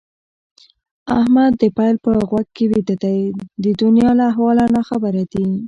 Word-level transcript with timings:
احمد 1.19 1.51
د 1.61 1.63
پيل 1.77 1.95
په 2.05 2.11
غوږ 2.29 2.47
کې 2.55 2.65
ويده 2.71 2.95
دی؛ 3.03 3.19
د 3.63 3.65
دونيا 3.79 4.09
له 4.19 4.23
احواله 4.31 4.65
ناخبره 4.77 5.23
دي. 5.31 5.45